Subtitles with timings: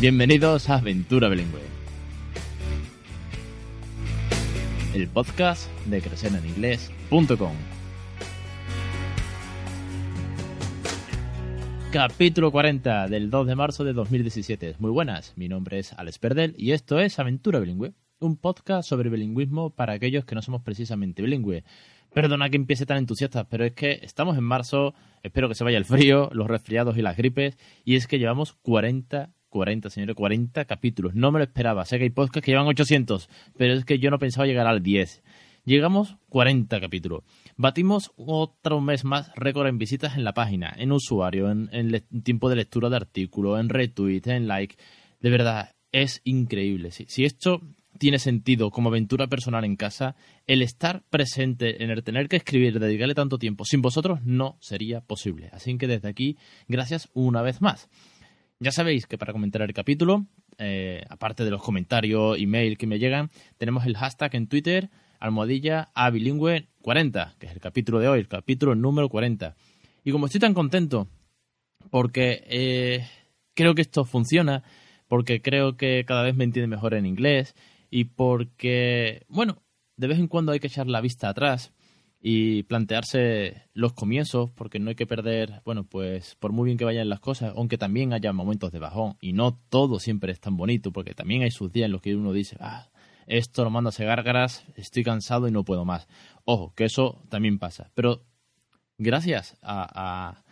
[0.00, 1.60] Bienvenidos a Aventura Bilingüe.
[4.94, 7.52] El podcast de crecereninglés.com.
[11.92, 14.76] Capítulo 40 del 2 de marzo de 2017.
[14.78, 19.10] Muy buenas, mi nombre es Alex Perdel y esto es Aventura Bilingüe, un podcast sobre
[19.10, 21.62] bilingüismo para aquellos que no somos precisamente bilingües.
[22.14, 25.76] Perdona que empiece tan entusiasta, pero es que estamos en marzo, espero que se vaya
[25.76, 30.64] el frío, los resfriados y las gripes, y es que llevamos 40, 40, señores, 40
[30.64, 31.14] capítulos.
[31.14, 33.28] No me lo esperaba, sé que hay podcasts que llevan 800,
[33.58, 35.22] pero es que yo no pensaba llegar al 10.
[35.64, 37.22] Llegamos 40 capítulos.
[37.56, 42.56] Batimos otro mes más récord en visitas en la página, en usuario, en, tiempo de
[42.56, 44.76] lectura de artículos, en retweet, en like.
[45.20, 46.92] De verdad, es increíble.
[46.92, 47.60] Si, si esto
[47.98, 52.80] tiene sentido como aventura personal en casa, el estar presente en el tener que escribir,
[52.80, 55.50] dedicarle tanto tiempo, sin vosotros no sería posible.
[55.52, 57.90] Así que desde aquí, gracias una vez más.
[58.62, 60.26] Ya sabéis que para comentar el capítulo,
[60.58, 65.90] eh, aparte de los comentarios, email que me llegan, tenemos el hashtag en Twitter, almohadilla
[65.94, 69.56] a bilingüe 40, que es el capítulo de hoy, el capítulo número 40.
[70.04, 71.08] Y como estoy tan contento,
[71.88, 73.08] porque eh,
[73.54, 74.62] creo que esto funciona,
[75.08, 77.54] porque creo que cada vez me entiende mejor en inglés,
[77.90, 79.62] y porque, bueno,
[79.96, 81.72] de vez en cuando hay que echar la vista atrás
[82.20, 86.84] y plantearse los comienzos, porque no hay que perder, bueno, pues por muy bien que
[86.84, 90.56] vayan las cosas, aunque también haya momentos de bajón, y no todo siempre es tan
[90.56, 92.90] bonito, porque también hay sus días en los que uno dice, ah,
[93.26, 96.08] esto lo mando a gárgaras, estoy cansado y no puedo más.
[96.44, 97.90] Ojo, que eso también pasa.
[97.94, 98.24] Pero
[98.98, 100.42] gracias a,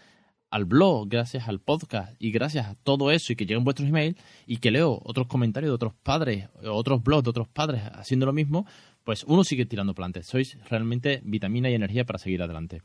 [0.50, 4.16] al blog, gracias al podcast y gracias a todo eso y que lleguen vuestros emails
[4.46, 8.32] y que leo otros comentarios de otros padres, otros blogs de otros padres haciendo lo
[8.32, 8.64] mismo,
[9.08, 12.82] pues uno sigue tirando para Sois realmente vitamina y energía para seguir adelante.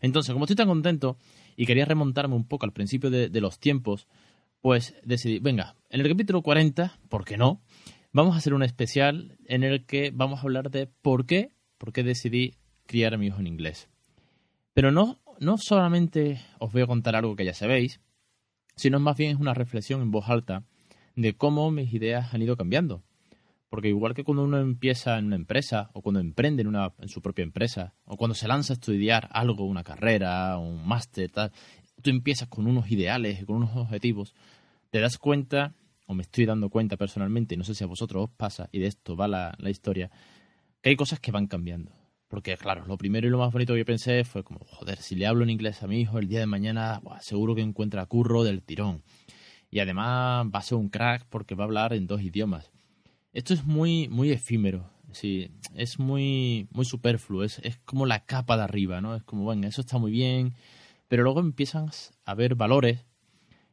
[0.00, 1.18] Entonces, como estoy tan contento
[1.54, 4.08] y quería remontarme un poco al principio de, de los tiempos,
[4.62, 7.60] pues decidí, venga, en el capítulo 40, ¿por qué no?
[8.10, 11.92] Vamos a hacer un especial en el que vamos a hablar de por qué, por
[11.92, 12.54] qué decidí
[12.86, 13.90] criar a mi hijo en inglés.
[14.72, 18.00] Pero no no solamente os voy a contar algo que ya sabéis,
[18.76, 20.64] sino más bien es una reflexión en voz alta
[21.16, 23.02] de cómo mis ideas han ido cambiando.
[23.68, 27.08] Porque igual que cuando uno empieza en una empresa, o cuando emprende en, una, en
[27.08, 31.52] su propia empresa, o cuando se lanza a estudiar algo, una carrera, un máster, tal,
[32.02, 34.34] tú empiezas con unos ideales, con unos objetivos,
[34.90, 35.74] te das cuenta,
[36.06, 38.78] o me estoy dando cuenta personalmente, y no sé si a vosotros os pasa, y
[38.78, 40.10] de esto va la historia,
[40.80, 41.92] que hay cosas que van cambiando.
[42.28, 45.14] Porque, claro, lo primero y lo más bonito que yo pensé fue como, joder, si
[45.14, 48.42] le hablo en inglés a mi hijo el día de mañana, seguro que encuentra curro
[48.42, 49.04] del tirón.
[49.70, 52.72] Y además va a ser un crack porque va a hablar en dos idiomas.
[53.36, 54.88] Esto es muy, muy efímero.
[55.12, 57.44] Sí, es muy, muy superfluo.
[57.44, 59.14] Es, es como la capa de arriba, ¿no?
[59.14, 60.54] Es como, bueno, eso está muy bien.
[61.06, 63.04] Pero luego empiezas a ver valores,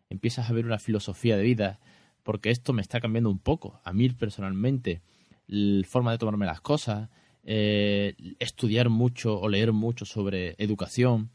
[0.09, 1.79] empiezas a ver una filosofía de vida,
[2.23, 3.79] porque esto me está cambiando un poco.
[3.85, 5.01] A mí personalmente,
[5.47, 7.09] la forma de tomarme las cosas,
[7.45, 11.31] eh, estudiar mucho o leer mucho sobre educación,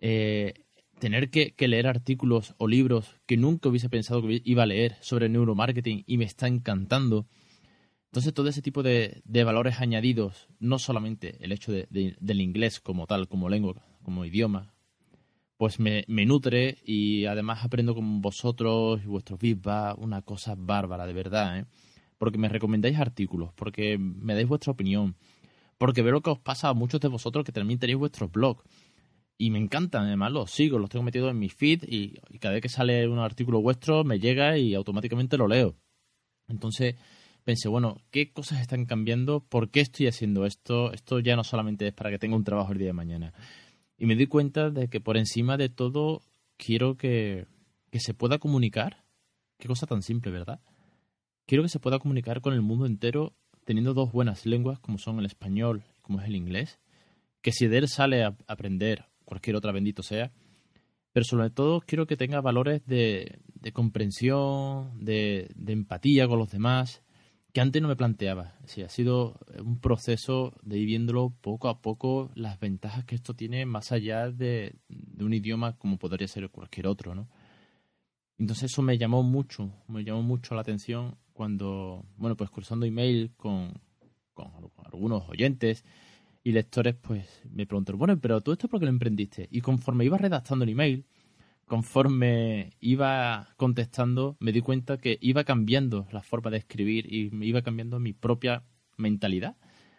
[0.00, 0.64] eh,
[0.98, 5.28] tener que, leer artículos o libros que nunca hubiese pensado que iba a leer sobre
[5.28, 7.28] neuromarketing y me está encantando.
[8.10, 13.28] Entonces todo ese tipo de, valores añadidos, no solamente el hecho del inglés como tal,
[13.28, 14.72] como lengua, como idioma,
[15.58, 21.12] pues me, nutre y además aprendo con vosotros y vuestros feedback una cosa bárbara, de
[21.12, 21.66] verdad, ¿eh?
[22.16, 25.16] porque me recomendáis artículos, porque me dais vuestra opinión,
[25.76, 28.64] porque veo lo que os pasa a muchos de vosotros que también tenéis vuestros blogs.
[29.36, 32.62] Y me encantan, además los sigo, los tengo metidos en mi feed y, cada vez
[32.62, 35.76] que sale un artículo vuestro me llega y automáticamente lo leo.
[36.48, 36.96] Entonces
[37.48, 39.40] pensé, bueno, ¿qué cosas están cambiando?
[39.40, 40.92] ¿Por qué estoy haciendo esto?
[40.92, 43.32] Esto ya no solamente es para que tenga un trabajo el día de mañana.
[43.96, 46.20] Y me di cuenta de que por encima de todo
[46.58, 47.46] quiero que,
[47.90, 49.02] que se pueda comunicar.
[49.58, 50.60] Qué cosa tan simple, ¿verdad?
[51.46, 53.32] Quiero que se pueda comunicar con el mundo entero
[53.64, 56.78] teniendo dos buenas lenguas como son el español y como es el inglés,
[57.40, 60.32] que si de él sale a aprender cualquier otra bendito sea,
[61.14, 63.40] pero sobre todo quiero que tenga valores de,
[63.72, 67.02] comprensión, de, empatía con los demás,
[67.58, 68.54] antes no me planteaba.
[68.66, 73.34] Sí, ha sido un proceso de ir viéndolo poco a poco las ventajas que esto
[73.34, 74.76] tiene más allá de,
[75.20, 77.28] un idioma como podría ser cualquier otro, ¿no?
[78.38, 83.32] Entonces eso me llamó mucho, me llamó mucho la atención cuando, bueno, pues cruzando email
[83.36, 83.72] con,
[84.32, 84.52] con
[84.84, 85.84] algunos oyentes
[86.44, 89.48] y lectores, pues me preguntaron, bueno, pero tú esto por qué lo emprendiste?
[89.50, 91.04] Y conforme iba redactando el email,
[91.68, 97.46] conforme iba contestando, me di cuenta que iba cambiando la forma de escribir y me
[97.46, 98.64] iba cambiando mi propia
[98.96, 99.56] mentalidad.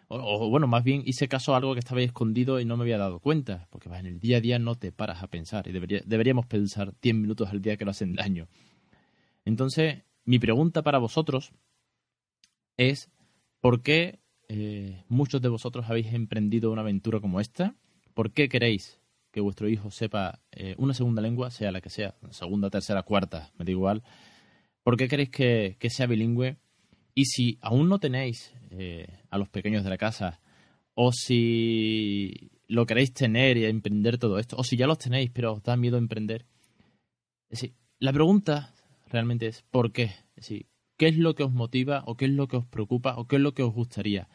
[0.08, 2.98] O, bueno, más bien hice caso a algo que estaba escondido y no me había
[2.98, 6.46] dado cuenta, porque en el día a día no te paras a pensar y deberíamos
[6.46, 8.48] pensar 10 minutos al día que lo hacen daño.
[9.44, 11.52] Entonces, mi pregunta para vosotros
[12.76, 13.08] es
[13.60, 14.18] ¿por qué
[14.48, 17.76] eh, muchos de vosotros habéis emprendido una aventura como esta?
[18.12, 18.99] ¿Por qué queréis
[19.30, 23.50] que vuestro hijo sepa eh, una segunda lengua, sea la que sea, segunda, tercera, cuarta,
[23.58, 24.02] me da igual?
[24.82, 26.56] ¿Por qué queréis que, sea bilingüe?
[27.14, 30.40] Y si aún no tenéis eh, a los pequeños de la casa,
[30.94, 35.52] o si lo queréis tener y emprender todo esto, o si ya los tenéis pero
[35.52, 36.46] os da miedo emprender,
[37.50, 38.74] es decir, la pregunta
[39.06, 40.04] realmente es ¿por qué?
[40.36, 40.66] Es decir,
[40.96, 43.36] ¿qué es lo que os motiva o qué es lo que os preocupa o qué
[43.36, 44.28] es lo que os gustaría?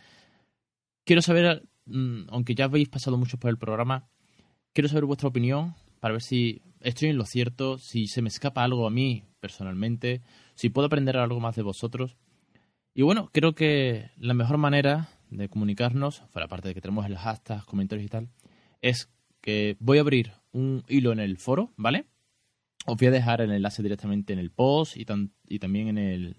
[1.06, 4.10] Quiero saber, mm, aunque ya habéis pasado mucho por el programa,
[4.76, 8.64] quiero saber vuestra opinión para ver si estoy en lo cierto, si se me escapa
[8.64, 10.22] algo a mí personalmente,
[10.54, 12.18] si puedo aprender algo más de vosotros.
[12.94, 17.18] Y bueno, creo que la mejor manera de comunicarnos, fuera parte de que tenemos el
[17.18, 18.30] hashtag, comentarios y tal,
[18.82, 19.10] es
[19.42, 22.06] que voy a abrir un hilo en el foro, ¿vale?
[22.86, 25.06] Os voy a dejar el enlace directamente en el post y,
[25.48, 26.36] y también en el,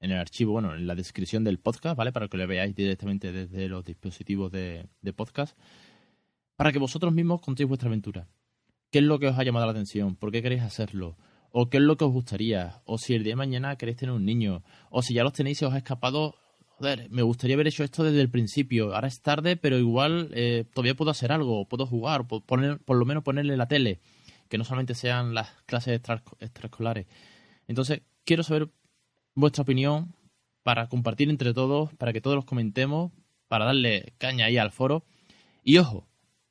[0.00, 2.12] en el archivo, bueno, en la descripción del podcast, ¿vale?
[2.12, 5.56] Para que lo veáis directamente desde los dispositivos de, de podcast.
[6.58, 8.26] Para que vosotros mismos contéis vuestra aventura.
[8.90, 10.16] ¿Qué es lo que os ha llamado la atención?
[10.16, 11.16] ¿Por qué queréis hacerlo?
[11.52, 12.82] ¿O qué es lo que os gustaría?
[12.84, 14.64] ¿O si el día de mañana queréis tener un niño?
[14.90, 16.34] ¿O si ya los tenéis y os ha escapado?
[16.66, 18.92] Joder, me gustaría haber hecho esto desde el principio.
[18.92, 21.68] Ahora es tarde, pero igual eh, todavía puedo hacer algo.
[21.68, 24.00] Puedo jugar, poner, por lo menos ponerle la tele
[24.48, 26.00] que no solamente sean las clases
[26.40, 27.06] extraescolares.
[27.68, 28.68] Entonces, quiero saber
[29.36, 30.12] vuestra opinión
[30.64, 33.12] para compartir entre todos, para que todos los comentemos,
[33.46, 35.04] para darle caña ahí al foro.
[35.62, 36.08] Y ojo,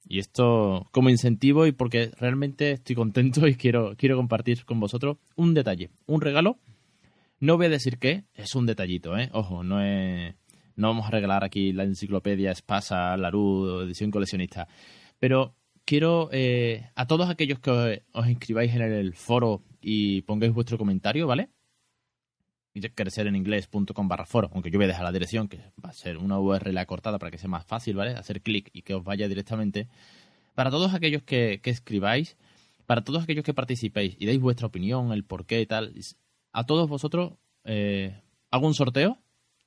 [0.09, 5.17] y esto como incentivo y porque realmente estoy contento y quiero, quiero compartir con vosotros
[5.35, 6.57] un detalle, un regalo.
[7.39, 9.29] No voy a decir qué, es un detallito, ¿eh?
[9.33, 10.35] Ojo, no es...
[10.75, 14.67] No vamos a regalar aquí la enciclopedia Espasa, Larú, edición coleccionista.
[15.17, 15.55] Pero
[15.85, 21.25] quiero eh, a todos aquellos que os, inscribáis en el foro y pongáis vuestro comentario,
[21.25, 21.49] ¿vale?
[22.77, 26.17] Y inglés.com barra foro, aunque yo voy a dejar la dirección, que va a ser
[26.17, 28.11] una URL acortada para que sea más fácil, ¿vale?
[28.11, 29.87] Hacer clic y que os vaya directamente.
[30.53, 32.37] Para todos aquellos que, escribáis,
[32.85, 35.93] para todos aquellos que participéis y dais vuestra opinión, el porqué y tal,
[36.53, 37.33] a todos vosotros
[37.63, 38.21] eh,
[38.51, 39.17] hago un sorteo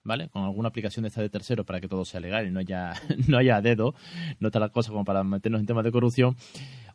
[0.02, 0.28] ¿vale?
[0.28, 2.94] Con alguna aplicación de esta de tercero para que todo sea legal y no haya,
[3.28, 3.94] no haya dedo,
[4.38, 6.36] no está la cosa como para meternos en temas de corrupción,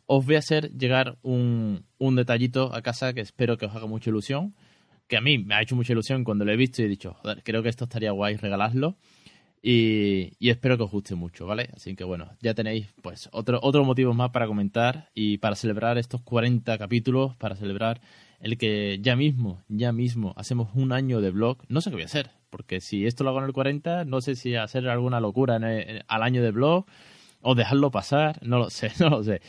[0.06, 3.86] os voy a hacer llegar un, un detallito a casa que espero que os haga
[3.86, 4.54] mucha ilusión,
[5.08, 7.14] que a mí me ha hecho mucha ilusión cuando lo he visto y he dicho,
[7.14, 8.96] joder, creo que esto estaría guay regalarlo.
[9.62, 11.70] Y, y, espero que os guste mucho, ¿vale?
[11.74, 15.98] Así que bueno, ya tenéis pues otro, otro motivo más para comentar y para celebrar
[15.98, 18.00] estos 40 capítulos, para celebrar
[18.40, 21.58] el que ya mismo, ya mismo hacemos un año de blog.
[21.68, 24.20] No sé qué voy a hacer, porque si esto lo hago en el 40, no
[24.20, 26.86] sé si hacer alguna locura al año de blog
[27.40, 29.40] o dejarlo pasar, no lo sé, no lo sé.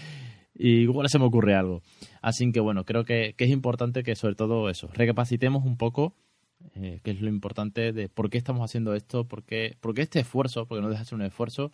[0.58, 1.82] Y igual se me ocurre algo.
[2.22, 6.16] Así que bueno, creo que, es importante que sobre todo eso, recapacitemos un poco
[6.76, 10.02] eh, qué es lo importante de por qué estamos haciendo esto, por qué, por qué
[10.02, 11.72] este esfuerzo, porque no deja de ser un esfuerzo,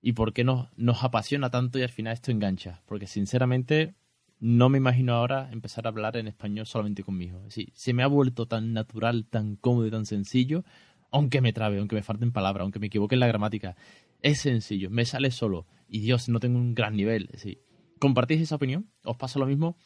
[0.00, 2.82] y por qué nos, nos apasiona tanto y al final esto engancha.
[2.86, 3.94] Porque sinceramente
[4.38, 7.42] no me imagino ahora empezar a hablar en español solamente conmigo.
[7.48, 10.64] Sí, se me ha vuelto tan natural, tan cómodo y tan sencillo,
[11.10, 13.76] aunque me trabe, aunque me falten palabras, aunque me equivoque en la gramática.
[14.22, 15.66] Es sencillo, me sale solo.
[15.88, 17.30] Y Dios, no tengo un gran nivel.
[17.34, 17.58] Sí.
[17.98, 18.90] ¿Compartís esa opinión?
[19.04, 19.76] ¿Os pasa lo mismo?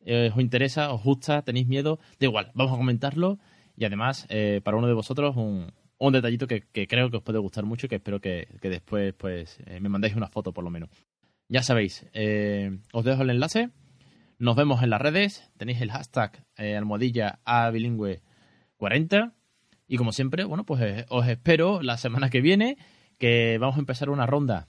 [0.00, 0.92] Eh, ¿Os interesa?
[0.92, 1.42] ¿Os gusta?
[1.42, 1.98] ¿Tenéis miedo?
[2.18, 3.38] Da igual, vamos a comentarlo.
[3.76, 7.38] Y además, eh, para uno de vosotros, un, un detallito que, creo que os puede
[7.38, 10.70] gustar mucho y que espero que, después pues eh, me mandéis una foto por lo
[10.70, 10.90] menos.
[11.48, 12.06] Ya sabéis,
[12.92, 13.70] os dejo el enlace
[14.38, 15.50] nos vemos en las redes.
[15.58, 18.22] Tenéis el hashtag almohadilla a bilingüe
[18.76, 19.34] 40.
[19.86, 22.78] Y como siempre, bueno, pues os espero la semana que viene,
[23.18, 24.68] que vamos a empezar una ronda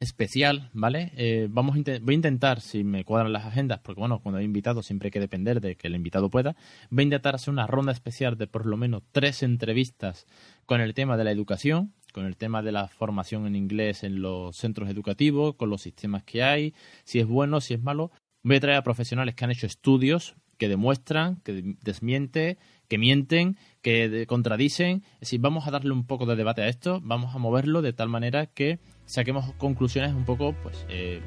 [0.00, 1.12] especial, ¿vale?
[1.16, 4.86] Eh, vamos voy a intentar, si me cuadran las agendas, porque bueno, cuando hay invitados
[4.86, 6.56] siempre hay que depender de que el invitado pueda,
[6.90, 10.26] voy a intentar hacer una ronda especial de por lo menos tres entrevistas
[10.66, 14.22] con el tema de la educación, con el tema de la formación en inglés en
[14.22, 16.74] los centros educativos, con los sistemas que hay,
[17.04, 18.12] si es bueno, si es malo,
[18.44, 23.56] Voy a traer a profesionales que han hecho estudios que demuestran, que desmienten, que mienten,
[23.80, 25.02] que contradicen.
[25.14, 27.92] Es decir, vamos a darle un poco de debate a esto, vamos a moverlo de
[27.92, 31.20] tal manera que saquemos conclusiones un poco, pues, eh,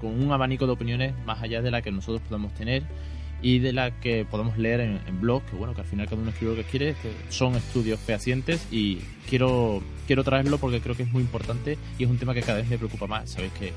[0.00, 2.84] con un abanico de opiniones más allá de la que nosotros podemos tener
[3.44, 6.20] y de la que podemos leer en, en blog, que bueno, que al final cada
[6.20, 10.96] uno escribe lo que quiere, que son estudios fehacientes y quiero, quiero traerlo porque creo
[10.96, 13.32] que es muy importante y es un tema que cada vez me preocupa más.
[13.32, 13.74] Sabéis que,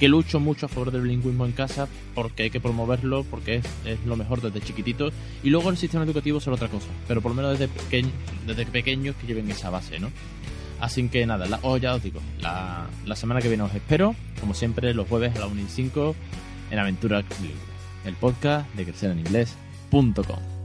[0.00, 3.64] que, lucho mucho a favor del bilingüismo en casa porque hay que promoverlo, porque es,
[3.84, 5.12] es, lo mejor desde chiquititos
[5.44, 8.10] y luego el sistema educativo es otra cosa, pero por lo menos desde, pequeño,
[8.48, 10.10] desde pequeños que lleven esa base, ¿no?
[10.80, 14.16] Así que nada, la, oh, ya os digo, la, la semana que viene os espero,
[14.40, 16.16] como siempre, los jueves a la 1 y 5
[16.72, 17.71] en Aventura Bilingüe
[18.04, 20.61] el podcast de crecereninglés.com.